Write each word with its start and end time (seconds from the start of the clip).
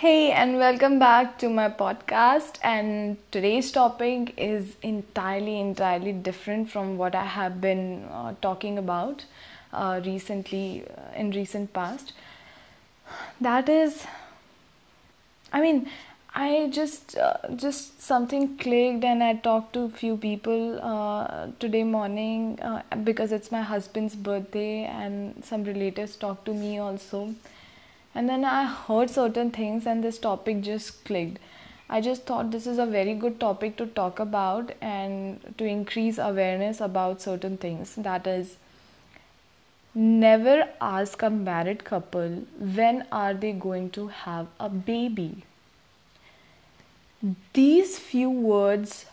Hey, 0.00 0.32
and 0.32 0.56
welcome 0.56 0.98
back 0.98 1.36
to 1.40 1.50
my 1.50 1.68
podcast. 1.68 2.58
And 2.64 3.18
today's 3.30 3.70
topic 3.70 4.32
is 4.38 4.76
entirely, 4.82 5.60
entirely 5.60 6.12
different 6.12 6.70
from 6.70 6.96
what 6.96 7.14
I 7.14 7.26
have 7.26 7.60
been 7.60 8.04
uh, 8.10 8.32
talking 8.40 8.78
about 8.78 9.26
uh, 9.74 10.00
recently, 10.02 10.84
uh, 10.88 11.14
in 11.14 11.32
recent 11.32 11.74
past. 11.74 12.14
That 13.42 13.68
is, 13.68 14.06
I 15.52 15.60
mean, 15.60 15.90
I 16.34 16.70
just 16.72 17.16
uh, 17.18 17.36
just 17.56 18.00
something 18.00 18.56
clicked, 18.56 19.04
and 19.04 19.22
I 19.22 19.34
talked 19.34 19.72
to 19.74 19.80
a 19.80 19.88
few 19.90 20.16
people 20.16 20.80
uh, 20.80 21.48
today 21.58 21.82
morning 21.84 22.58
uh, 22.62 22.82
because 23.04 23.32
it's 23.32 23.50
my 23.50 23.62
husband's 23.62 24.14
birthday, 24.14 24.84
and 24.84 25.44
some 25.44 25.64
relatives 25.64 26.16
talked 26.16 26.44
to 26.46 26.54
me 26.54 26.78
also 26.78 27.34
and 28.14 28.28
then 28.28 28.44
I 28.44 28.64
heard 28.64 29.10
certain 29.10 29.50
things, 29.50 29.86
and 29.86 30.02
this 30.02 30.18
topic 30.18 30.60
just 30.62 31.04
clicked. 31.04 31.38
I 31.88 32.00
just 32.00 32.24
thought 32.24 32.50
this 32.52 32.66
is 32.66 32.78
a 32.78 32.86
very 32.86 33.14
good 33.14 33.40
topic 33.40 33.76
to 33.78 33.86
talk 33.86 34.20
about 34.20 34.72
and 34.80 35.54
to 35.58 35.64
increase 35.64 36.18
awareness 36.18 36.80
about 36.80 37.20
certain 37.20 37.56
things. 37.56 37.94
That 37.96 38.26
is, 38.26 38.56
never 39.92 40.68
ask 40.80 41.20
a 41.22 41.30
married 41.30 41.84
couple 41.84 42.44
when 42.58 43.06
are 43.10 43.34
they 43.34 43.52
going 43.52 43.90
to 43.90 44.06
have 44.06 44.46
a 44.60 44.68
baby. 44.68 45.42
These 47.52 47.98
few 47.98 48.30
words 48.30 49.06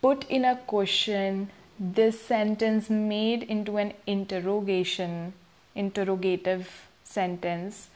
put 0.00 0.24
in 0.30 0.46
a 0.46 0.56
question, 0.56 1.50
this 1.78 2.20
sentence 2.20 2.88
made 2.88 3.42
into 3.42 3.76
an 3.76 3.92
interrogation, 4.06 5.34
interrogative 5.74 6.88
sentence 7.12 7.88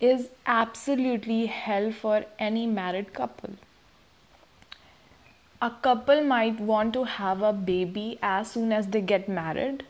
is 0.00 0.28
absolutely 0.46 1.46
hell 1.46 1.92
for 1.92 2.24
any 2.38 2.66
married 2.66 3.12
couple. 3.12 3.50
A 5.60 5.70
couple 5.82 6.24
might 6.24 6.58
want 6.58 6.92
to 6.94 7.04
have 7.04 7.42
a 7.42 7.52
baby 7.52 8.18
as 8.20 8.50
soon 8.52 8.72
as 8.72 8.88
they 8.88 9.00
get 9.00 9.28
married, 9.28 9.84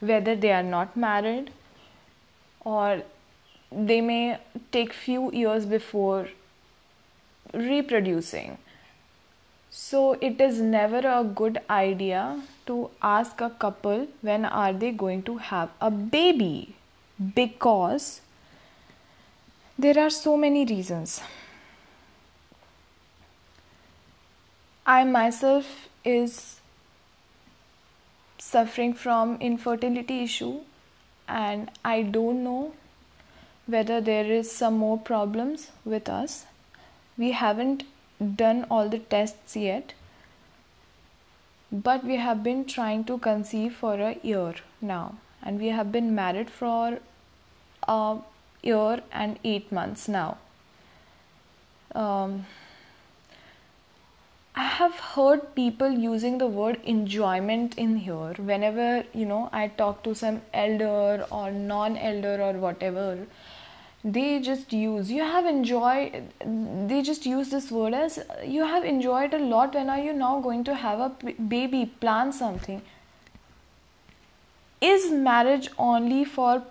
whether 0.00 0.36
they 0.36 0.52
are 0.52 0.68
not 0.74 0.96
married 0.96 1.50
or 2.64 3.02
they 3.72 4.00
may 4.00 4.38
take 4.72 4.92
few 4.92 5.32
years 5.32 5.64
before 5.64 6.28
reproducing 7.54 8.58
so 9.70 10.14
it 10.20 10.40
is 10.40 10.60
never 10.60 10.98
a 10.98 11.22
good 11.22 11.60
idea 11.70 12.42
to 12.66 12.90
ask 13.00 13.40
a 13.40 13.50
couple 13.50 14.08
when 14.20 14.44
are 14.44 14.72
they 14.72 14.90
going 14.90 15.22
to 15.22 15.36
have 15.36 15.70
a 15.80 15.90
baby 15.90 16.74
because 17.34 18.20
there 19.78 19.98
are 19.98 20.10
so 20.10 20.36
many 20.36 20.64
reasons. 20.64 21.20
I 24.84 25.04
myself 25.04 25.88
is 26.04 26.60
suffering 28.38 28.92
from 28.94 29.36
infertility 29.40 30.22
issue 30.24 30.60
and 31.28 31.70
I 31.84 32.02
don't 32.02 32.42
know 32.42 32.72
whether 33.66 34.00
there 34.00 34.24
is 34.24 34.50
some 34.50 34.74
more 34.78 34.98
problems 34.98 35.70
with 35.84 36.08
us. 36.08 36.44
We 37.16 37.30
haven't 37.30 37.84
done 38.20 38.66
all 38.70 38.88
the 38.88 38.98
tests 38.98 39.56
yet, 39.56 39.94
but 41.72 42.04
we 42.04 42.16
have 42.16 42.42
been 42.42 42.64
trying 42.64 43.04
to 43.04 43.18
conceive 43.18 43.74
for 43.74 43.94
a 43.94 44.16
year 44.22 44.54
now, 44.80 45.14
and 45.42 45.58
we 45.58 45.68
have 45.68 45.90
been 45.90 46.14
married 46.14 46.50
for 46.50 46.98
a 47.88 48.18
year 48.62 49.02
and 49.12 49.38
eight 49.44 49.72
months 49.72 50.08
now. 50.08 50.38
Um, 51.94 52.46
I 54.54 54.64
have 54.64 54.94
heard 54.94 55.54
people 55.54 55.90
using 55.90 56.38
the 56.38 56.46
word 56.46 56.80
enjoyment 56.84 57.76
in 57.78 57.96
here 57.96 58.34
whenever 58.50 59.04
you 59.14 59.24
know 59.24 59.48
I 59.52 59.68
talk 59.68 60.02
to 60.04 60.14
some 60.14 60.42
elder 60.52 61.24
or 61.30 61.50
non 61.50 61.96
elder 61.96 62.42
or 62.42 62.52
whatever 62.54 63.26
they 64.02 64.40
just 64.40 64.72
use 64.72 65.10
you 65.10 65.22
have 65.22 65.44
enjoyed 65.44 66.22
they 66.88 67.02
just 67.02 67.26
use 67.26 67.50
this 67.50 67.70
word 67.70 67.92
as 67.92 68.18
you 68.42 68.64
have 68.64 68.82
enjoyed 68.82 69.34
a 69.34 69.38
lot 69.38 69.74
when 69.74 69.90
are 69.90 69.98
you 69.98 70.12
now 70.14 70.40
going 70.40 70.64
to 70.64 70.74
have 70.74 71.00
a 71.00 71.32
baby 71.48 71.84
plan 72.00 72.32
something? 72.32 72.80
Is 74.80 75.10
marriage 75.12 75.68
only 75.78 76.24
for 76.24 76.62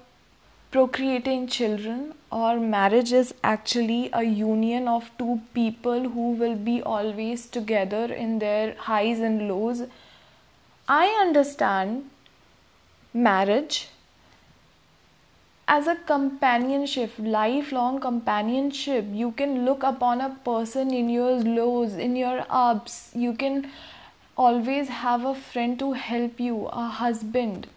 procreating 0.72 1.46
children 1.46 2.16
or 2.32 2.60
marriage 2.60 3.12
is 3.14 3.36
actually 3.44 4.10
a 4.14 4.24
union 4.24 4.88
of 4.88 5.12
two 5.20 5.42
people 5.54 6.10
who 6.10 6.32
will 6.32 6.56
be 6.56 6.82
always 6.82 7.46
together 7.46 8.06
in 8.06 8.40
their 8.40 8.74
highs 8.74 9.20
and 9.20 9.48
lows? 9.48 9.84
I 10.88 11.06
understand 11.22 12.10
marriage 13.14 13.90
as 15.70 15.88
a 15.88 15.96
companionship, 15.96 17.12
lifelong 17.20 18.00
companionship. 18.00 19.06
You 19.12 19.32
can 19.32 19.66
look 19.66 19.84
upon 19.84 20.20
a 20.20 20.30
person 20.44 20.92
in 20.92 21.10
your 21.10 21.34
lows, 21.58 21.94
in 21.94 22.16
your 22.16 22.44
ups. 22.50 23.12
You 23.14 23.34
can 23.34 23.70
always 24.36 24.90
have 24.90 25.26
a 25.26 25.36
friend 25.36 25.78
to 25.78 25.92
help 25.94 26.40
you, 26.40 26.66
a 26.68 26.88
husband. 26.88 27.68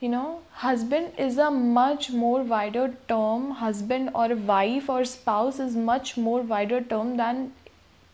You 0.00 0.10
know, 0.10 0.40
husband 0.52 1.12
is 1.18 1.36
a 1.38 1.50
much 1.50 2.10
more 2.12 2.42
wider 2.42 2.94
term. 3.08 3.50
Husband 3.64 4.10
or 4.14 4.28
wife 4.52 4.88
or 4.88 5.04
spouse 5.04 5.58
is 5.58 5.74
much 5.74 6.16
more 6.16 6.40
wider 6.40 6.80
term 6.80 7.16
than 7.16 7.52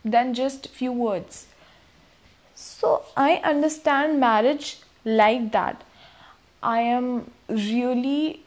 than 0.03 0.33
just 0.33 0.67
few 0.67 0.91
words. 0.91 1.45
So 2.55 3.03
I 3.15 3.33
understand 3.55 4.19
marriage 4.19 4.77
like 5.05 5.51
that. 5.51 5.83
I 6.63 6.79
am 6.79 7.29
really 7.49 8.43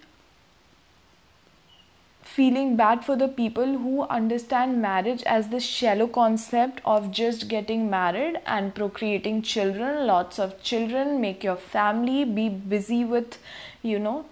feeling 2.35 2.75
bad 2.77 3.05
for 3.05 3.15
the 3.15 3.29
people 3.29 3.79
who 3.79 4.03
understand 4.19 4.81
marriage 4.83 5.23
as 5.25 5.49
the 5.49 5.61
shallow 5.61 6.07
concept 6.07 6.81
of 6.85 7.11
just 7.13 7.47
getting 7.49 7.89
married 7.89 8.41
and 8.45 8.75
procreating 8.75 9.41
children, 9.41 10.07
lots 10.07 10.39
of 10.39 10.61
children, 10.63 11.21
make 11.21 11.45
your 11.45 11.57
family, 11.57 12.25
be 12.25 12.49
busy 12.49 13.05
with, 13.05 13.39
you 13.83 13.99
know, 13.99 14.25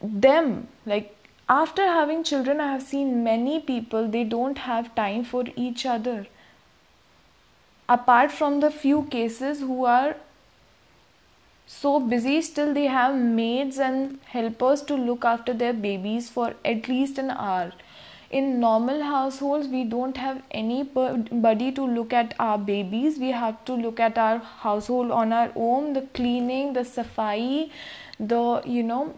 them. 0.00 0.68
Like 0.86 1.16
after 1.48 1.86
having 1.86 2.22
children, 2.22 2.60
I 2.60 2.70
have 2.72 2.82
seen 2.82 3.24
many 3.24 3.58
people, 3.58 4.06
they 4.08 4.24
don't 4.24 4.58
have 4.58 4.94
time 4.94 5.24
for 5.24 5.44
each 5.56 5.84
other. 5.84 6.26
Apart 7.88 8.30
from 8.30 8.60
the 8.60 8.70
few 8.70 9.02
cases 9.04 9.58
who 9.60 9.84
are 9.84 10.14
so 11.66 11.98
busy 12.00 12.42
still 12.42 12.74
they 12.74 12.86
have 12.86 13.14
maids 13.14 13.78
and 13.78 14.18
helpers 14.26 14.82
to 14.82 14.94
look 14.94 15.24
after 15.24 15.54
their 15.54 15.72
babies 15.72 16.28
for 16.30 16.54
at 16.64 16.88
least 16.88 17.18
an 17.18 17.30
hour. 17.30 17.72
In 18.30 18.60
normal 18.60 19.02
households 19.02 19.68
we 19.68 19.84
don't 19.84 20.16
have 20.16 20.42
anybody 20.50 21.70
to 21.72 21.84
look 21.84 22.12
at 22.12 22.34
our 22.38 22.58
babies. 22.58 23.18
We 23.18 23.30
have 23.30 23.64
to 23.66 23.74
look 23.74 24.00
at 24.00 24.16
our 24.18 24.38
household 24.38 25.10
on 25.10 25.32
our 25.32 25.50
own. 25.54 25.92
The 25.92 26.02
cleaning 26.14 26.72
the 26.72 26.80
safai 26.80 27.70
the 28.18 28.62
you 28.64 28.82
know 28.82 29.14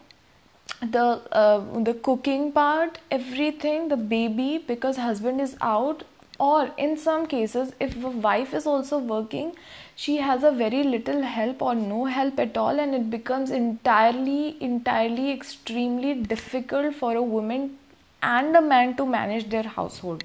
the 0.81 1.21
uh, 1.32 1.82
the 1.82 1.94
cooking 1.94 2.50
part 2.53 2.99
everything 3.11 3.88
the 3.88 3.97
baby 3.97 4.59
because 4.59 4.97
husband 4.97 5.41
is 5.41 5.56
out 5.61 6.05
or 6.39 6.71
in 6.77 6.97
some 6.97 7.27
cases 7.27 7.72
if 7.78 7.97
a 8.03 8.09
wife 8.09 8.53
is 8.55 8.67
also 8.67 8.99
working 8.99 9.55
she 9.95 10.17
has 10.17 10.43
a 10.43 10.50
very 10.50 10.83
little 10.83 11.22
help 11.22 11.62
or 11.62 11.75
no 11.75 12.05
help 12.06 12.41
at 12.41 12.56
all 12.56 12.81
and 12.81 12.95
it 12.95 13.09
becomes 13.09 13.50
entirely 13.50 14.56
entirely 14.61 15.31
extremely 15.31 16.14
difficult 16.14 16.94
for 16.94 17.14
a 17.14 17.23
woman 17.23 17.79
and 18.23 18.56
a 18.56 18.61
man 18.61 18.97
to 18.97 19.06
manage 19.06 19.49
their 19.50 19.69
household 19.79 20.25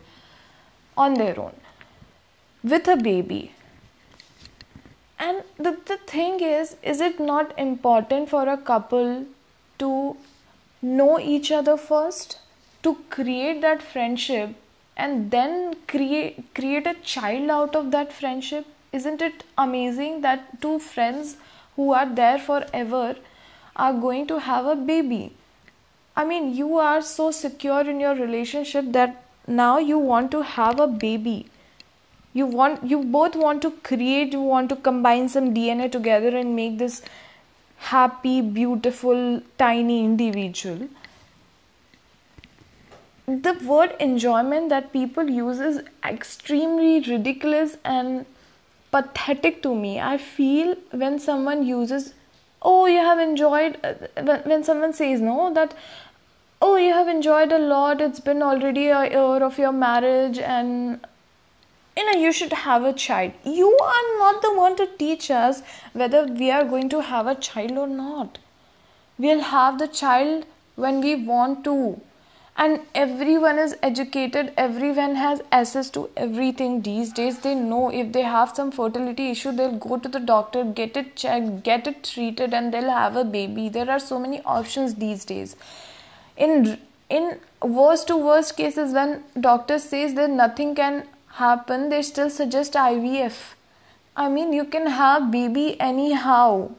on 0.97 1.13
their 1.13 1.39
own 1.39 1.55
with 2.63 2.87
a 2.87 2.97
baby. 2.97 3.51
And 5.17 5.43
the, 5.57 5.77
the 5.85 5.97
thing 5.97 6.39
is 6.41 6.75
is 6.81 7.01
it 7.01 7.19
not 7.19 7.57
important 7.57 8.29
for 8.29 8.47
a 8.47 8.57
couple 8.57 9.25
to 9.79 10.17
know 10.81 11.19
each 11.19 11.51
other 11.51 11.77
first? 11.77 12.39
To 12.83 12.97
create 13.09 13.61
that 13.61 13.81
friendship 13.81 14.55
and 15.05 15.31
then 15.31 15.53
create 15.93 16.43
create 16.59 16.91
a 16.93 16.99
child 17.13 17.55
out 17.59 17.75
of 17.81 17.91
that 17.95 18.13
friendship 18.19 18.75
isn't 18.91 19.21
it 19.21 19.43
amazing 19.57 20.21
that 20.21 20.61
two 20.61 20.79
friends 20.79 21.35
who 21.75 21.91
are 21.93 22.07
there 22.21 22.39
forever 22.39 23.15
are 23.75 23.93
going 23.93 24.25
to 24.27 24.39
have 24.39 24.65
a 24.65 24.75
baby? 24.75 25.33
I 26.15 26.25
mean, 26.25 26.55
you 26.55 26.77
are 26.77 27.01
so 27.01 27.31
secure 27.31 27.81
in 27.81 27.99
your 27.99 28.15
relationship 28.15 28.91
that 28.93 29.23
now 29.47 29.77
you 29.77 29.99
want 29.99 30.31
to 30.31 30.41
have 30.41 30.79
a 30.79 30.87
baby. 30.87 31.45
You 32.33 32.45
want 32.45 32.83
you 32.83 33.03
both 33.03 33.35
want 33.35 33.61
to 33.61 33.71
create, 33.89 34.33
you 34.33 34.41
want 34.41 34.69
to 34.69 34.75
combine 34.75 35.29
some 35.29 35.53
DNA 35.53 35.91
together 35.91 36.35
and 36.35 36.55
make 36.55 36.77
this 36.79 37.01
happy, 37.77 38.41
beautiful, 38.41 39.41
tiny 39.57 40.03
individual. 40.03 40.87
The 43.29 43.53
word 43.63 43.95
enjoyment 43.99 44.69
that 44.69 44.91
people 44.91 45.29
use 45.29 45.59
is 45.59 45.83
extremely 46.03 46.99
ridiculous 47.01 47.77
and 47.85 48.25
pathetic 48.89 49.61
to 49.61 49.75
me. 49.75 49.99
I 49.99 50.17
feel 50.17 50.75
when 50.89 51.19
someone 51.19 51.63
uses, 51.63 52.15
oh, 52.63 52.87
you 52.87 52.97
have 52.97 53.19
enjoyed, 53.19 53.77
uh, 53.83 54.39
when 54.45 54.63
someone 54.63 54.93
says, 54.93 55.21
no, 55.21 55.53
that, 55.53 55.75
oh, 56.59 56.77
you 56.77 56.91
have 56.91 57.07
enjoyed 57.07 57.51
a 57.51 57.59
lot, 57.59 58.01
it's 58.01 58.19
been 58.19 58.41
already 58.41 58.87
a 58.87 59.07
year 59.07 59.43
of 59.43 59.59
your 59.59 59.73
marriage, 59.73 60.39
and 60.39 60.99
you 61.95 62.05
know 62.07 62.19
you 62.19 62.31
should 62.31 62.51
have 62.51 62.83
a 62.83 62.93
child. 62.93 63.33
You 63.43 63.77
are 63.77 64.17
not 64.17 64.41
the 64.41 64.55
one 64.55 64.75
to 64.77 64.87
teach 64.97 65.29
us 65.29 65.61
whether 65.93 66.25
we 66.25 66.49
are 66.49 66.65
going 66.65 66.89
to 66.89 67.03
have 67.03 67.27
a 67.27 67.35
child 67.35 67.73
or 67.73 67.85
not. 67.85 68.39
We'll 69.19 69.41
have 69.41 69.77
the 69.77 69.87
child 69.87 70.45
when 70.75 70.99
we 70.99 71.13
want 71.13 71.63
to 71.65 72.01
and 72.59 72.81
everyone 72.93 73.57
is 73.57 73.73
educated. 73.81 74.51
Everyone 74.57 75.15
has 75.15 75.41
access 75.49 75.89
to 75.91 76.09
everything 76.17 76.81
these 76.81 77.13
days. 77.13 77.39
They 77.39 77.55
know 77.55 77.89
if 77.89 78.11
they 78.11 78.23
have 78.23 78.53
some 78.53 78.71
fertility 78.71 79.29
issue 79.31 79.53
they'll 79.53 79.77
go 79.85 79.97
to 79.97 80.09
the 80.09 80.19
doctor 80.19 80.63
get 80.79 80.97
it 81.01 81.15
checked 81.15 81.63
get 81.63 81.87
it 81.91 82.03
treated 82.03 82.53
and 82.53 82.73
they'll 82.73 82.91
have 82.95 83.15
a 83.15 83.23
baby. 83.23 83.69
There 83.69 83.89
are 83.89 83.99
so 83.99 84.19
many 84.19 84.41
options 84.55 84.95
these 84.95 85.23
days. 85.23 85.55
In 86.35 86.77
in 87.09 87.39
worst 87.61 88.07
to 88.09 88.17
worst 88.17 88.57
cases 88.57 88.91
when 88.93 89.23
doctor 89.47 89.79
says 89.79 90.13
that 90.15 90.29
nothing 90.29 90.75
can 90.75 90.99
happen, 91.43 91.87
they 91.89 92.01
still 92.01 92.29
suggest 92.29 92.73
IVF. 92.73 93.39
I 94.17 94.27
mean, 94.27 94.51
you 94.51 94.65
can 94.65 94.87
have 94.87 95.31
baby 95.31 95.79
anyhow. 95.79 96.71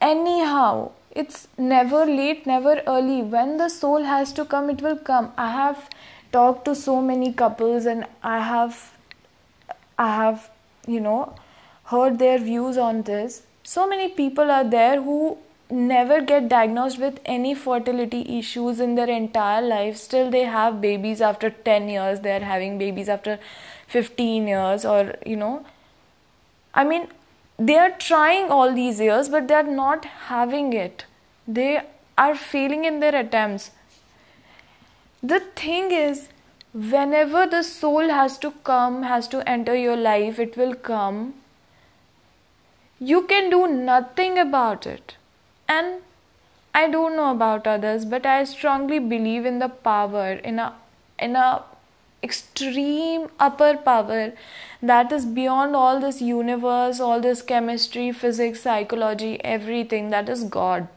Anyhow, 0.00 0.92
it's 1.18 1.48
never 1.58 2.04
late, 2.06 2.46
never 2.46 2.80
early. 2.86 3.22
When 3.22 3.56
the 3.56 3.68
soul 3.68 4.04
has 4.04 4.32
to 4.34 4.44
come, 4.44 4.70
it 4.70 4.80
will 4.80 4.96
come. 4.96 5.32
I 5.36 5.50
have 5.50 5.90
talked 6.30 6.64
to 6.66 6.74
so 6.74 7.00
many 7.02 7.32
couples, 7.32 7.86
and 7.86 8.06
I 8.22 8.38
have, 8.38 8.96
I 9.98 10.14
have, 10.14 10.48
you 10.86 11.00
know, 11.00 11.34
heard 11.86 12.18
their 12.20 12.38
views 12.38 12.78
on 12.78 13.02
this. 13.02 13.42
So 13.64 13.88
many 13.88 14.08
people 14.08 14.50
are 14.58 14.64
there 14.64 15.02
who 15.02 15.38
never 15.70 16.20
get 16.20 16.48
diagnosed 16.48 16.98
with 16.98 17.18
any 17.24 17.54
fertility 17.54 18.20
issues 18.38 18.80
in 18.80 18.94
their 18.94 19.10
entire 19.14 19.60
life 19.60 19.98
still 19.98 20.30
they 20.30 20.44
have 20.44 20.80
babies 20.80 21.20
after 21.20 21.50
10 21.50 21.90
years 21.90 22.20
they 22.20 22.32
are 22.36 22.46
having 22.50 22.78
babies 22.78 23.06
after 23.06 23.38
15 23.88 24.48
years 24.48 24.86
or 24.86 25.14
you 25.26 25.36
know 25.36 25.66
i 26.74 26.84
mean 26.84 27.06
they 27.58 27.76
are 27.76 27.90
trying 28.06 28.50
all 28.50 28.74
these 28.74 28.98
years 28.98 29.28
but 29.28 29.46
they 29.46 29.54
are 29.60 29.70
not 29.82 30.06
having 30.30 30.72
it 30.72 31.04
they 31.48 31.80
are 32.16 32.34
failing 32.34 32.84
in 32.84 33.00
their 33.00 33.16
attempts. 33.16 33.70
The 35.22 35.40
thing 35.40 35.90
is 35.90 36.28
whenever 36.72 37.46
the 37.46 37.62
soul 37.62 38.10
has 38.10 38.38
to 38.38 38.50
come 38.70 39.02
has 39.02 39.26
to 39.28 39.48
enter 39.48 39.74
your 39.74 39.96
life 39.96 40.38
it 40.38 40.56
will 40.56 40.74
come. 40.74 41.34
You 43.00 43.22
can 43.22 43.50
do 43.50 43.66
nothing 43.66 44.38
about 44.38 44.86
it. 44.86 45.16
And 45.68 46.02
i 46.78 46.86
don't 46.94 47.16
know 47.18 47.30
about 47.30 47.66
others 47.66 48.04
but 48.12 48.26
i 48.32 48.44
strongly 48.50 48.98
believe 49.12 49.46
in 49.50 49.58
the 49.62 49.68
power 49.86 50.26
in 50.50 50.58
a 50.64 50.66
in 51.26 51.36
a 51.44 51.62
extreme 52.28 53.24
upper 53.46 53.70
power 53.88 54.20
that 54.90 55.12
is 55.16 55.24
beyond 55.38 55.76
all 55.80 56.00
this 56.04 56.20
universe 56.20 57.00
all 57.08 57.24
this 57.26 57.42
chemistry 57.50 58.06
physics 58.20 58.64
psychology 58.68 59.32
everything 59.56 60.10
that 60.10 60.28
is 60.36 60.44
god 60.58 60.88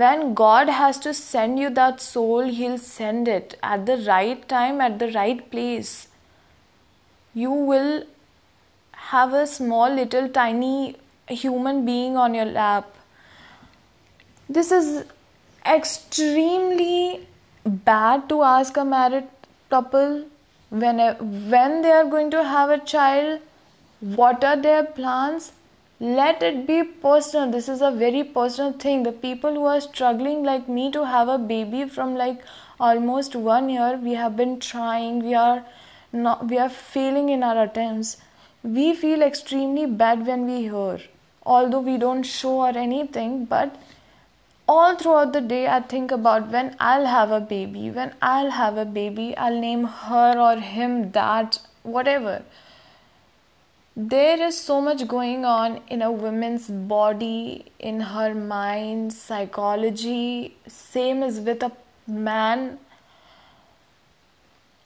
when 0.00 0.34
god 0.40 0.68
has 0.78 0.98
to 1.04 1.12
send 1.18 1.58
you 1.58 1.68
that 1.78 2.00
soul 2.06 2.48
he'll 2.58 2.78
send 2.86 3.28
it 3.34 3.56
at 3.62 3.86
the 3.86 3.96
right 4.08 4.48
time 4.48 4.80
at 4.80 4.98
the 4.98 5.10
right 5.12 5.50
place. 5.50 6.08
You 7.34 7.50
will 7.50 8.04
have 9.10 9.32
a 9.32 9.46
small 9.46 9.94
little 9.94 10.28
tiny 10.28 10.96
human 11.28 11.84
being 11.86 12.16
on 12.16 12.34
your 12.34 12.44
lap. 12.44 12.94
This 14.48 14.70
is 14.70 15.04
extremely 15.64 17.26
bad 17.64 18.28
to 18.28 18.42
ask 18.42 18.76
a 18.76 18.84
married 18.84 19.28
couple 19.70 20.24
when, 20.70 20.98
when 21.50 21.82
they 21.82 21.92
are 21.92 22.04
going 22.04 22.30
to 22.30 22.42
have 22.44 22.70
a 22.70 22.78
child, 22.78 23.40
what 24.00 24.44
are 24.44 24.56
their 24.56 24.84
plans? 24.84 25.52
Let 25.98 26.42
it 26.42 26.66
be 26.66 26.82
personal. 26.82 27.50
This 27.50 27.68
is 27.68 27.80
a 27.80 27.90
very 27.90 28.22
personal 28.22 28.72
thing. 28.72 29.02
The 29.02 29.12
people 29.12 29.54
who 29.54 29.64
are 29.64 29.80
struggling 29.80 30.42
like 30.42 30.68
me 30.68 30.90
to 30.92 31.06
have 31.06 31.28
a 31.28 31.38
baby 31.38 31.84
from 31.88 32.14
like 32.14 32.42
almost 32.78 33.34
one 33.34 33.70
year, 33.70 33.96
we 33.96 34.12
have 34.12 34.36
been 34.36 34.60
trying, 34.60 35.24
we 35.24 35.34
are 35.34 35.64
not 36.12 36.48
we 36.48 36.58
are 36.58 36.68
failing 36.68 37.30
in 37.30 37.42
our 37.42 37.62
attempts. 37.62 38.18
We 38.62 38.94
feel 38.94 39.22
extremely 39.22 39.86
bad 39.86 40.26
when 40.26 40.46
we 40.46 40.62
hear, 40.62 41.00
although 41.44 41.80
we 41.80 41.96
don't 41.96 42.24
show 42.24 42.60
or 42.66 42.76
anything, 42.76 43.44
but 43.46 43.76
all 44.68 44.96
throughout 44.96 45.32
the 45.32 45.40
day 45.40 45.68
i 45.72 45.78
think 45.90 46.10
about 46.10 46.48
when 46.54 46.74
i'll 46.80 47.06
have 47.06 47.30
a 47.30 47.38
baby 47.40 47.88
when 47.88 48.12
i'll 48.20 48.50
have 48.50 48.76
a 48.76 48.84
baby 48.84 49.26
i'll 49.36 49.60
name 49.60 49.84
her 49.84 50.36
or 50.46 50.56
him 50.56 51.12
that 51.12 51.58
whatever 51.84 52.42
there 53.98 54.38
is 54.46 54.60
so 54.60 54.78
much 54.82 55.08
going 55.08 55.46
on 55.46 55.80
in 55.88 56.02
a 56.02 56.12
woman's 56.12 56.68
body 56.68 57.64
in 57.78 58.00
her 58.00 58.34
mind 58.34 59.10
psychology 59.10 60.54
same 60.68 61.22
as 61.22 61.40
with 61.40 61.62
a 61.62 61.72
man. 62.06 62.78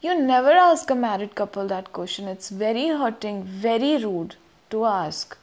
You 0.01 0.15
never 0.15 0.53
ask 0.53 0.89
a 0.91 0.95
married 0.95 1.35
couple 1.35 1.67
that 1.67 1.93
question. 1.93 2.29
It's 2.29 2.51
very 2.51 2.87
hurting 2.87 3.43
very 3.43 3.97
rude 3.97 4.37
to 4.71 4.85
ask. 4.85 5.37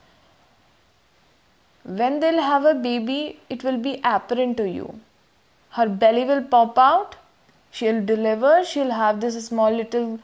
When 1.84 2.22
they'll 2.22 2.42
have 2.42 2.64
a 2.64 2.74
baby, 2.74 3.40
it 3.50 3.66
will 3.66 3.78
be 3.78 4.00
apparent 4.02 4.56
to 4.58 4.69
you. 4.69 5.02
Her 5.72 5.90
belly 5.90 6.24
will 6.24 6.42
pop 6.42 6.78
out, 6.78 7.18
she'll 7.69 8.04
deliver, 8.04 8.64
she'll 8.64 8.92
have 8.92 9.19
this 9.19 9.46
small 9.46 9.72
little 9.72 10.19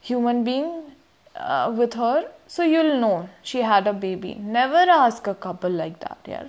human 0.00 0.44
being 0.44 0.93
uh, 1.36 1.74
with 1.76 1.94
her, 1.94 2.28
so 2.46 2.62
you'll 2.62 3.00
know 3.00 3.28
she 3.42 3.62
had 3.62 3.86
a 3.86 3.92
baby. 3.92 4.34
Never 4.34 4.84
ask 4.98 5.26
a 5.26 5.34
couple 5.34 5.70
like 5.70 6.00
that, 6.00 6.18
yeah. 6.26 6.48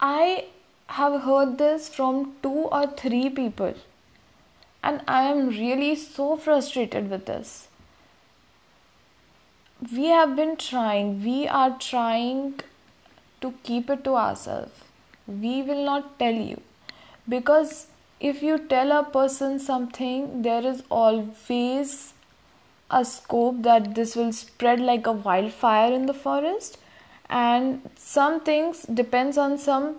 I 0.00 0.46
have 0.86 1.22
heard 1.22 1.58
this 1.58 1.88
from 1.88 2.34
two 2.42 2.68
or 2.80 2.86
three 2.86 3.28
people, 3.30 3.74
and 4.82 5.02
I 5.06 5.22
am 5.24 5.48
really 5.48 5.96
so 5.96 6.36
frustrated 6.36 7.10
with 7.10 7.26
this 7.26 7.68
we 9.92 10.06
have 10.06 10.34
been 10.34 10.56
trying, 10.56 11.22
we 11.22 11.46
are 11.46 11.78
trying 11.78 12.60
to 13.40 13.54
keep 13.62 13.88
it 13.88 14.02
to 14.04 14.16
ourselves. 14.16 14.72
We 15.26 15.62
will 15.62 15.84
not 15.84 16.18
tell 16.18 16.34
you 16.34 16.60
because 17.28 17.86
if 18.20 18.42
you 18.42 18.58
tell 18.58 18.92
a 18.92 19.04
person 19.04 19.58
something, 19.58 20.42
there 20.42 20.66
is 20.66 20.82
always 20.90 22.14
a 22.90 23.04
scope 23.04 23.62
that 23.62 23.94
this 23.94 24.16
will 24.16 24.32
spread 24.32 24.80
like 24.80 25.06
a 25.06 25.12
wildfire 25.12 25.92
in 25.92 26.06
the 26.06 26.14
forest. 26.14 26.78
And 27.30 27.88
some 27.96 28.40
things 28.40 28.82
depends 28.82 29.36
on 29.36 29.58
some 29.58 29.96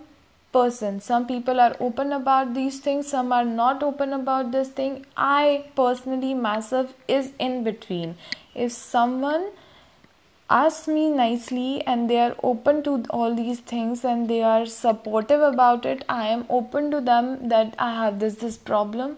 person. 0.52 1.00
Some 1.00 1.26
people 1.26 1.60
are 1.60 1.76
open 1.78 2.12
about 2.12 2.54
these 2.54 2.80
things 2.80 3.06
some 3.08 3.32
are 3.32 3.44
not 3.44 3.82
open 3.82 4.12
about 4.12 4.50
this 4.50 4.68
thing. 4.68 5.06
I 5.16 5.66
personally 5.76 6.34
myself 6.34 6.92
is 7.06 7.32
in 7.38 7.62
between. 7.62 8.16
If 8.54 8.72
someone 8.72 9.50
ask 10.50 10.88
me 10.88 11.08
nicely 11.08 11.82
and 11.86 12.10
they 12.10 12.18
are 12.20 12.34
open 12.42 12.82
to 12.82 13.04
all 13.10 13.34
these 13.34 13.60
things 13.60 14.04
and 14.04 14.28
they 14.28 14.42
are 14.42 14.66
supportive 14.66 15.40
about 15.40 15.86
it. 15.86 16.04
I 16.08 16.26
am 16.28 16.44
open 16.48 16.90
to 16.90 17.00
them 17.00 17.48
that 17.48 17.76
i 17.78 17.90
have 17.94 18.18
this 18.18 18.34
this 18.46 18.56
problem. 18.56 19.16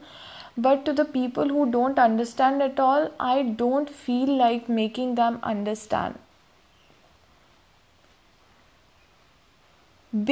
But 0.56 0.84
to 0.84 0.92
the 0.92 1.06
people 1.06 1.48
who 1.48 1.70
don't 1.70 1.98
understand 1.98 2.62
at 2.62 2.78
all 2.78 3.08
i 3.18 3.42
don't 3.62 3.88
feel 4.02 4.36
like 4.42 4.68
making 4.68 5.14
them 5.14 5.38
understand. 5.42 6.18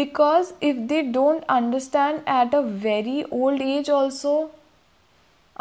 Because 0.01 0.53
if 0.61 0.87
they 0.89 1.03
don't 1.03 1.45
understand 1.49 2.23
at 2.27 2.53
a 2.53 2.61
very 2.63 3.25
old 3.31 3.63
age 3.63 3.89
also 3.89 4.51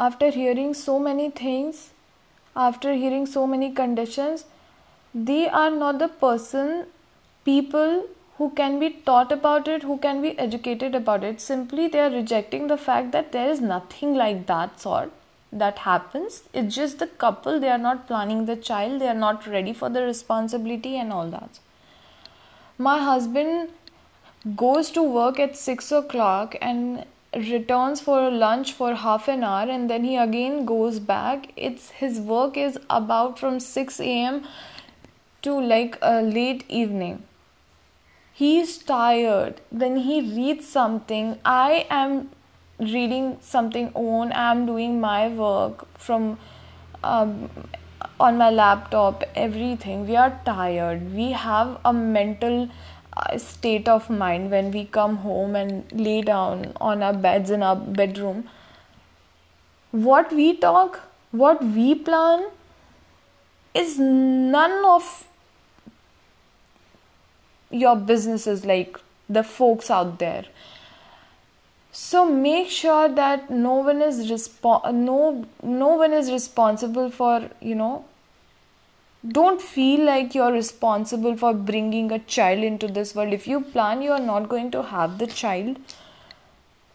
after 0.08 0.29
hearing 0.29 0.74
so 0.74 1.00
many 1.00 1.29
things 1.29 1.89
after 2.67 2.93
hearing 2.93 3.25
so 3.25 3.48
many 3.48 3.72
conditions 3.72 4.43
they 5.13 5.48
are 5.50 5.72
not 5.72 6.00
the 6.00 6.08
person 6.08 6.86
people 7.44 8.06
who 8.38 8.50
can 8.51 8.80
be 8.80 8.89
taught 9.08 9.32
about 9.32 9.68
it 9.68 9.84
who 9.84 9.98
can 9.98 10.22
be 10.22 10.38
educated 10.39 10.96
about 10.96 11.24
it. 11.24 11.42
Simply 11.42 11.88
they 11.88 12.00
are 12.00 12.10
rejecting 12.10 12.68
the 12.68 12.78
fact 12.78 13.12
that 13.12 13.32
there 13.32 13.50
is 13.50 13.60
nothing 13.60 14.16
like 14.16 14.46
that 14.48 14.80
sort 14.80 15.12
that 15.51 15.80
happens. 15.80 16.44
It's 16.54 16.75
just 16.75 17.00
the 17.00 17.08
couple 17.08 17.60
they 17.60 17.70
are 17.70 17.84
not 17.89 18.08
planning 18.08 18.46
the 18.46 18.56
child 18.56 19.01
they 19.01 19.08
are 19.08 19.22
not 19.25 19.46
ready 19.46 19.74
for 19.74 19.89
the 19.89 20.04
responsibility 20.04 20.96
and 20.96 21.12
all 21.12 21.30
that. 21.32 21.60
My 22.78 23.00
husband 23.00 23.70
goes 24.56 24.89
to 24.92 25.04
work 25.04 25.38
at 25.38 25.58
6 25.58 25.92
o'clock 25.92 26.56
and 26.62 27.06
returns 27.36 28.00
for 28.00 28.32
lunch 28.32 28.72
for 28.72 28.96
half 28.96 29.28
an 29.28 29.44
hour 29.44 29.70
and 29.70 29.89
then 29.89 30.06
he 30.06 30.16
again 30.16 30.66
goes 30.66 31.00
back. 31.00 31.51
It's 31.58 31.89
his 31.89 32.20
work 32.20 32.56
is 32.56 32.80
about 32.89 33.38
from 33.38 33.60
6 33.60 34.00
a.m 34.00 34.46
to 35.41 35.60
like 35.60 35.98
a 36.01 36.22
late 36.22 36.63
evening. 36.69 37.24
He's 38.34 38.77
tired. 38.77 39.62
Then 39.72 39.98
he 39.98 40.22
reads 40.22 40.67
something. 40.67 41.39
I 41.43 41.86
am 41.89 42.29
reading 42.79 43.38
something 43.41 43.91
on. 43.93 44.31
I'm 44.34 44.65
doing 44.65 45.00
my 45.01 45.27
work 45.27 45.86
from 45.98 46.38
um, 47.03 47.50
on 48.19 48.38
my 48.38 48.50
laptop 48.50 49.24
everything. 49.36 50.08
We 50.08 50.15
are 50.15 50.39
tired. 50.46 51.13
We 51.13 51.31
have 51.31 51.79
a 51.84 51.93
mental 51.93 52.69
uh, 53.15 53.38
state 53.38 53.88
of 53.88 54.10
mind 54.10 54.51
when 54.51 54.72
we 54.72 54.86
come 54.86 55.17
home 55.17 55.55
and 55.55 55.91
lay 55.91 56.22
down 56.22 56.74
on 56.79 57.03
our 57.03 57.13
beds 57.13 57.50
in 57.50 57.63
our 57.63 57.75
bedroom. 57.75 58.50
What 59.91 60.31
we 60.31 60.55
talk 60.55 61.00
what 61.31 61.63
we 61.63 61.93
plan 61.93 62.46
is 63.74 64.00
none 64.00 64.84
of 64.84 65.27
your 67.69 67.95
businesses 67.95 68.65
like 68.65 68.97
the 69.29 69.43
folks 69.43 69.89
out 69.91 70.19
there. 70.19 70.45
So 71.91 72.25
make 72.25 72.69
sure 72.69 73.09
that 73.09 73.49
no 73.49 73.75
one 73.75 74.01
is 74.01 74.29
respo- 74.29 74.93
no 74.93 75.45
no 75.63 75.88
one 75.95 76.13
is 76.13 76.31
responsible 76.31 77.09
for 77.09 77.49
you 77.59 77.75
know 77.75 78.05
don't 79.27 79.61
feel 79.61 80.05
like 80.05 80.33
you're 80.33 80.51
responsible 80.51 81.35
for 81.35 81.53
bringing 81.53 82.11
a 82.11 82.19
child 82.19 82.63
into 82.63 82.88
this 82.88 83.13
world. 83.15 83.33
If 83.33 83.47
you 83.47 83.61
plan 83.61 84.01
you 84.01 84.11
are 84.11 84.27
not 84.27 84.49
going 84.49 84.71
to 84.71 84.83
have 84.83 85.17
the 85.17 85.27
child 85.27 85.77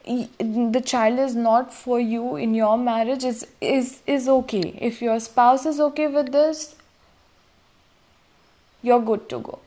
the 0.06 0.82
child 0.84 1.18
is 1.18 1.34
not 1.34 1.72
for 1.72 1.98
you 1.98 2.36
in 2.36 2.54
your 2.54 2.76
marriage 2.78 3.24
is 3.24 3.46
is 3.60 4.00
is 4.06 4.28
okay. 4.28 4.64
If 4.90 5.02
your 5.02 5.18
spouse 5.18 5.66
is 5.66 5.80
okay 5.90 6.06
with 6.06 6.32
this 6.32 6.74
you're 8.82 9.00
good 9.00 9.28
to 9.30 9.38
go 9.38 9.58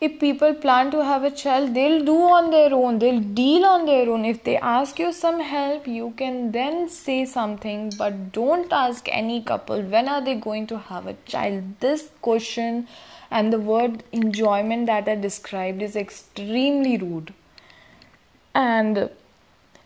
if 0.00 0.18
people 0.18 0.54
plan 0.54 0.90
to 0.90 1.04
have 1.04 1.24
a 1.24 1.30
child 1.30 1.74
they'll 1.74 2.04
do 2.04 2.16
on 2.16 2.50
their 2.50 2.72
own. 2.72 2.98
They'll 2.98 3.20
deal 3.20 3.66
on 3.66 3.84
their 3.84 4.08
own. 4.08 4.24
If 4.24 4.44
they 4.44 4.56
ask 4.56 4.98
you 4.98 5.12
some 5.12 5.40
help 5.40 5.86
you 5.86 6.14
can 6.16 6.52
then 6.52 6.88
say 6.88 7.24
something 7.24 7.92
but 7.98 8.32
don't 8.32 8.72
ask 8.72 9.08
any 9.10 9.42
couple 9.42 9.82
when 9.82 10.08
are 10.08 10.24
they 10.24 10.34
going 10.34 10.66
to 10.68 10.78
have 10.78 11.06
a 11.06 11.16
child? 11.26 11.62
This 11.80 12.10
question 12.22 12.88
and 13.30 13.52
the 13.52 13.58
word 13.58 14.02
enjoyment 14.10 14.86
that 14.86 15.08
i 15.08 15.14
described 15.14 15.82
is 15.82 15.96
extremely 15.96 16.96
rude. 16.96 17.34
And 18.54 19.10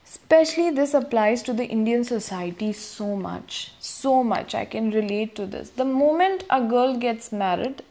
especially 0.07 0.71
this 0.71 0.95
applies 0.95 1.43
to 1.43 1.53
the 1.53 1.67
indian 1.67 2.05
society 2.05 2.73
so 2.73 3.17
much 3.17 3.73
so 4.05 4.23
much. 4.23 4.55
I 4.55 4.65
can 4.65 4.91
relate 4.91 5.35
to 5.37 5.47
this. 5.47 5.71
The 5.71 5.85
moment 5.85 6.45
a 6.51 6.61
girl 6.61 6.97
gets 6.97 7.33
married 7.33 7.83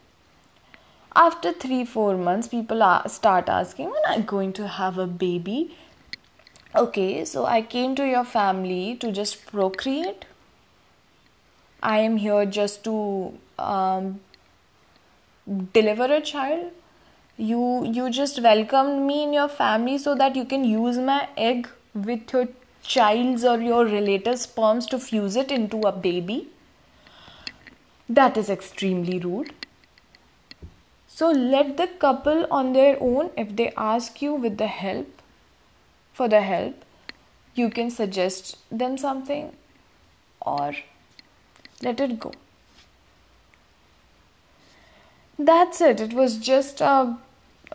after 1.16 1.52
three 1.52 1.84
four 1.84 2.16
months 2.16 2.48
people 2.48 2.82
are, 2.82 3.08
start 3.08 3.48
asking 3.48 3.90
when 3.90 4.02
i'm 4.08 4.24
going 4.24 4.52
to 4.52 4.66
have 4.66 4.98
a 4.98 5.06
baby? 5.06 5.76
Okay 6.76 7.24
so 7.24 7.44
i 7.46 7.62
came 7.62 7.94
to 7.94 8.06
your 8.06 8.24
family 8.24 8.96
to 8.96 9.12
just 9.12 9.46
procreate. 9.46 10.24
I 11.82 11.98
am 11.98 12.16
here 12.16 12.46
just 12.46 12.82
to 12.84 13.34
um, 13.58 14.20
deliver 15.74 16.04
a 16.04 16.20
child. 16.20 16.72
You 17.36 17.84
you 17.84 18.08
just 18.10 18.40
welcomed 18.40 19.06
me 19.06 19.22
in 19.24 19.34
your 19.34 19.48
family 19.48 19.98
so 19.98 20.14
that 20.14 20.34
you 20.34 20.44
can 20.46 20.64
use 20.64 20.98
my 20.98 21.28
egg 21.36 21.68
with 21.94 22.32
your 22.32 22.48
child's 22.82 23.44
or 23.44 23.58
your 23.60 23.84
relative's 23.84 24.42
sperms 24.42 24.86
to 24.86 24.98
fuse 24.98 25.36
it 25.36 25.50
into 25.50 25.82
a 25.82 25.92
baby. 25.92 26.48
That 28.08 28.36
is 28.38 28.48
extremely 28.48 29.18
rude 29.18 29.52
so 31.16 31.30
let 31.30 31.76
the 31.76 31.86
couple 31.86 32.44
on 32.50 32.72
their 32.72 32.96
own, 33.00 33.30
if 33.36 33.54
they 33.54 33.72
ask 33.76 34.20
you 34.20 34.34
with 34.34 34.58
the 34.58 34.66
help, 34.66 35.22
for 36.12 36.26
the 36.28 36.40
help, 36.40 36.84
you 37.54 37.70
can 37.70 37.90
suggest 37.90 38.56
them 38.68 38.96
something 38.98 39.52
or 40.40 40.74
let 41.82 42.00
it 42.00 42.18
go. 42.18 42.32
That's 45.38 45.80
it. 45.80 46.00
It 46.00 46.14
was 46.14 46.36
just 46.38 46.80
a 46.80 47.16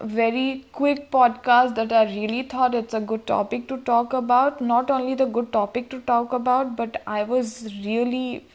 very 0.01 0.65
quick 0.73 1.09
podcast 1.09 1.75
that 1.75 1.93
I 1.93 2.03
really 2.03 2.43
thought 2.43 2.75
it's 2.75 2.93
a 2.93 2.99
good 2.99 3.25
topic 3.25 3.69
to 3.69 3.77
talk 3.77 4.11
about. 4.11 4.59
Not 4.59 4.91
only 4.91 5.15
the 5.15 5.25
good 5.25 5.53
topic 5.53 5.89
to 5.91 6.01
talk 6.01 6.33
about, 6.33 6.75
but 6.75 7.01
I 7.07 7.23
was 7.23 7.73
really 7.85 8.45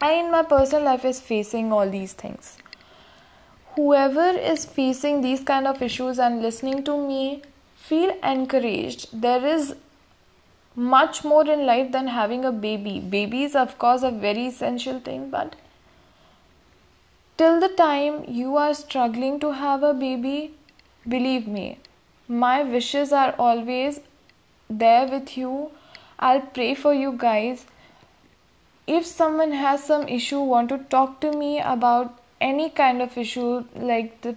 I 0.00 0.14
in 0.14 0.32
my 0.32 0.42
personal 0.42 0.84
life 0.86 1.04
is 1.04 1.20
facing 1.20 1.72
all 1.72 1.88
these 1.88 2.12
things 2.14 2.58
whoever 3.76 4.28
is 4.52 4.64
facing 4.64 5.20
these 5.20 5.40
kind 5.40 5.66
of 5.66 5.82
issues 5.82 6.18
and 6.18 6.42
listening 6.42 6.84
to 6.84 6.96
me 7.06 7.42
feel 7.76 8.14
encouraged 8.22 9.08
there 9.26 9.44
is 9.44 9.74
much 10.74 11.22
more 11.24 11.46
in 11.48 11.66
life 11.66 11.92
than 11.92 12.06
having 12.06 12.44
a 12.44 12.52
baby. 12.52 13.44
Is 13.44 13.54
of 13.54 13.78
course 13.78 14.02
a 14.02 14.10
very 14.10 14.46
essential 14.46 15.00
thing 15.00 15.30
but 15.30 15.56
till 17.36 17.60
the 17.60 17.68
time 17.68 18.24
you 18.26 18.56
are 18.56 18.74
struggling 18.74 19.38
to 19.40 19.52
have 19.52 19.82
a 19.82 19.92
baby 19.92 20.54
believe 21.06 21.46
me 21.46 21.78
my 22.28 22.62
wishes 22.62 23.12
are 23.12 23.34
always 23.38 24.00
there 24.70 25.06
with 25.06 25.36
you. 25.36 25.70
I'll 26.18 26.40
pray 26.40 26.74
for 26.74 26.94
you 26.94 27.12
guys. 27.12 27.66
If 28.86 29.06
someone 29.06 29.52
has 29.52 29.84
some 29.84 30.08
issue 30.08 30.40
want 30.40 30.68
to 30.70 30.78
talk 30.78 31.20
to 31.20 31.32
me 31.32 31.60
about 31.60 32.18
any 32.50 32.70
kind 32.70 33.02
of 33.02 33.16
issue 33.16 33.64
like 33.92 34.20
the 34.22 34.34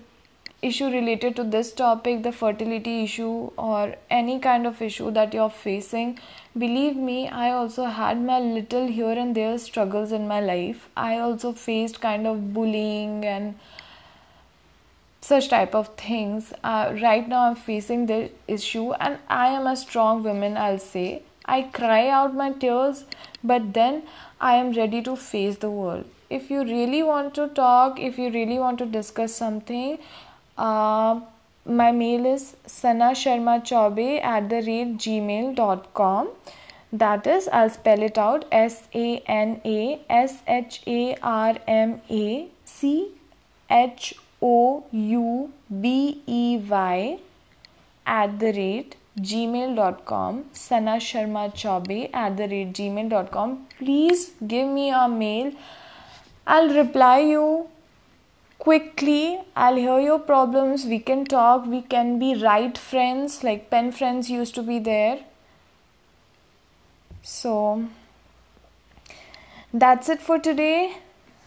issue 0.61 0.87
related 0.93 1.35
to 1.35 1.43
this 1.55 1.71
topic 1.79 2.23
the 2.23 2.31
fertility 2.31 2.93
issue 3.03 3.51
or 3.57 3.95
any 4.09 4.39
kind 4.39 4.65
of 4.69 4.81
issue 4.81 5.11
that 5.17 5.33
you're 5.33 5.55
facing 5.57 6.17
believe 6.63 6.95
me 7.09 7.17
i 7.45 7.49
also 7.51 7.85
had 7.99 8.21
my 8.29 8.39
little 8.39 8.87
here 8.97 9.17
and 9.23 9.35
there 9.35 9.57
struggles 9.57 10.11
in 10.11 10.27
my 10.27 10.39
life. 10.39 10.89
I 10.95 11.17
also 11.19 11.51
faced 11.51 11.99
kind 12.01 12.25
of 12.25 12.53
bullying 12.53 13.25
and 13.25 13.55
such 15.21 15.49
type 15.49 15.75
of 15.75 15.89
things. 15.97 16.53
Uh, 16.63 16.95
right 17.01 17.27
now 17.27 17.43
i'm 17.49 17.55
facing 17.55 18.05
the 18.05 18.31
issue 18.47 18.91
and 18.93 19.19
i 19.27 19.47
am 19.59 19.67
a 19.67 19.75
strong 19.75 20.23
woman 20.23 20.57
i'll 20.57 20.79
say. 20.79 21.21
I 21.45 21.61
cry 21.77 22.07
out 22.09 22.33
my 22.33 22.51
tears 22.51 23.05
but 23.43 23.73
then 23.73 24.03
i 24.41 24.55
am 24.55 24.71
ready 24.81 25.01
to 25.03 25.15
face 25.15 25.57
the 25.57 25.69
world 25.69 26.14
if 26.29 26.49
you 26.49 26.63
really 26.63 27.03
want 27.03 27.33
to 27.35 27.47
talk 27.49 27.99
if 27.99 28.17
you 28.17 28.29
really 28.31 28.59
want 28.59 28.77
to 28.77 28.85
discuss 28.85 29.33
something 29.33 29.97
uh, 30.57 31.19
my 31.65 31.91
mail 31.91 32.25
is 32.25 32.55
sana 32.65 33.11
sharma 33.23 33.59
choubey 33.71 34.23
at 34.23 34.49
the 34.49 34.61
rate 34.67 34.97
gmail.com 34.97 36.29
that 36.93 37.27
is 37.27 37.47
i'll 37.51 37.69
spell 37.69 38.01
it 38.01 38.17
out 38.17 38.45
s 38.51 38.83
a 38.93 39.21
n 39.27 39.59
a 39.65 39.99
s 40.09 40.41
h 40.47 40.81
a 40.87 41.15
r 41.21 41.55
m 41.67 41.99
a 42.09 42.47
c 42.65 43.11
h 43.69 44.15
o 44.41 44.83
u 44.91 45.49
b 45.81 46.21
e 46.27 46.57
y 46.69 47.17
at 48.05 48.39
the 48.39 48.51
rate 48.59 48.95
gmail.com 49.19 50.43
sana 50.51 50.97
sharma 51.07 51.47
choubey 51.61 52.09
at 52.13 52.37
the 52.37 52.47
rate 52.47 52.73
gmail.com 52.73 53.57
please 53.79 54.31
give 54.53 54.67
me 54.67 54.89
a 54.91 55.07
mail 55.07 55.51
I'll 56.47 56.69
reply 56.69 57.19
you 57.19 57.69
quickly. 58.59 59.39
I'll 59.55 59.75
hear 59.75 59.99
your 59.99 60.19
problems. 60.19 60.85
We 60.85 60.99
can 60.99 61.25
talk. 61.25 61.65
We 61.65 61.81
can 61.81 62.19
be 62.19 62.35
right 62.35 62.77
friends, 62.77 63.43
like 63.43 63.69
pen 63.69 63.91
friends 63.91 64.29
used 64.29 64.53
to 64.55 64.63
be 64.63 64.77
there. 64.79 65.19
So 67.23 67.87
that's 69.73 70.09
it 70.09 70.21
for 70.21 70.37
today. 70.37 70.97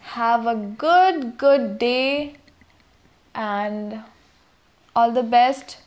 Have 0.01 0.47
a 0.47 0.55
good, 0.57 1.39
good 1.39 1.79
day 1.79 2.35
and 3.35 4.03
all 4.97 5.13
the 5.13 5.23
best 5.23 5.79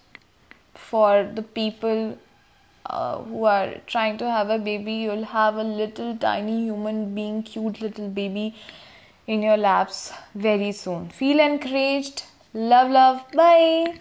for 0.74 1.30
the 1.36 1.41
people 1.41 2.18
uh, 2.86 3.18
who 3.18 3.44
are 3.44 3.74
trying 3.88 4.18
to 4.20 4.30
have 4.30 4.50
a 4.50 4.58
baby. 4.58 4.94
You'll 4.94 5.25
have 5.25 5.56
a 5.56 5.63
little 5.63 6.15
tiny 6.15 6.62
human 6.63 7.13
being, 7.13 7.44
cute 7.44 7.82
little 7.82 8.08
baby 8.08 8.56
in 9.27 9.41
your 9.41 9.57
laps 9.57 10.13
very 10.35 10.71
soon. 10.71 11.09
Feel 11.09 11.39
encouraged. 11.39 12.23
Love, 12.53 12.91
love. 12.91 13.23
Bye. 13.33 13.99